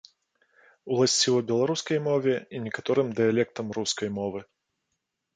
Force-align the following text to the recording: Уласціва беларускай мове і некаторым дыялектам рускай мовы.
Уласціва 0.93 1.39
беларускай 1.51 1.99
мове 2.07 2.33
і 2.59 2.61
некаторым 2.67 3.07
дыялектам 3.19 3.67
рускай 3.79 4.09
мовы. 4.17 4.39